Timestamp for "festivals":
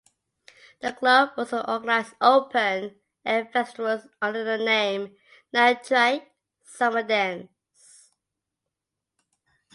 3.53-4.07